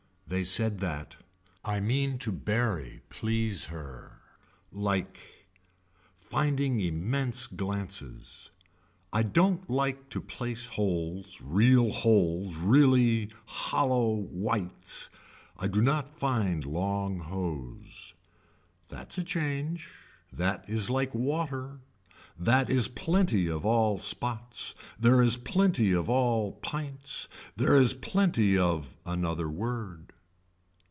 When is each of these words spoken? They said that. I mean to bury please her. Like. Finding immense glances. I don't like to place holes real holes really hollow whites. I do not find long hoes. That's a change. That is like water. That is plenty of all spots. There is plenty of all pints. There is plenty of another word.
They 0.27 0.45
said 0.45 0.77
that. 0.77 1.17
I 1.65 1.81
mean 1.81 2.17
to 2.19 2.31
bury 2.31 3.01
please 3.09 3.65
her. 3.65 4.21
Like. 4.71 5.19
Finding 6.15 6.79
immense 6.79 7.47
glances. 7.47 8.49
I 9.11 9.23
don't 9.23 9.69
like 9.69 10.07
to 10.11 10.21
place 10.21 10.67
holes 10.67 11.41
real 11.41 11.91
holes 11.91 12.55
really 12.55 13.29
hollow 13.45 14.15
whites. 14.21 15.09
I 15.57 15.67
do 15.67 15.81
not 15.81 16.07
find 16.17 16.63
long 16.65 17.19
hoes. 17.19 18.13
That's 18.87 19.17
a 19.17 19.23
change. 19.25 19.89
That 20.31 20.63
is 20.69 20.89
like 20.89 21.13
water. 21.13 21.81
That 22.39 22.69
is 22.69 22.87
plenty 22.87 23.47
of 23.49 23.65
all 23.65 23.99
spots. 23.99 24.75
There 24.97 25.21
is 25.21 25.35
plenty 25.35 25.91
of 25.91 26.09
all 26.09 26.53
pints. 26.53 27.27
There 27.57 27.75
is 27.75 27.93
plenty 27.95 28.57
of 28.57 28.95
another 29.05 29.49
word. 29.49 30.13